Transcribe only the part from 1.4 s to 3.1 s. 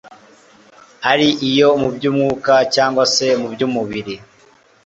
iyo mu by'umwuka cyangwa